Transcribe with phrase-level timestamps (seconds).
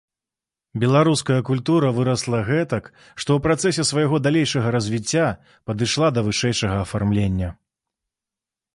[0.83, 2.89] Беларуская культура вырасла гэтак,
[3.21, 5.29] што ў працэсе свайго далейшага развіцця
[5.69, 7.57] падышла да вышэйшага афармлення.